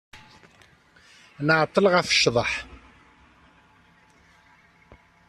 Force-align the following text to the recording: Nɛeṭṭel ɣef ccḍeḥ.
Nɛeṭṭel 1.47 1.85
ɣef 1.93 2.07
ccḍeḥ. 2.15 2.51